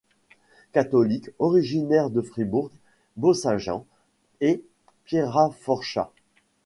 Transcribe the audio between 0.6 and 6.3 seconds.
Catholique, originaire de Fribourg, Bösingen et Pierrafortscha.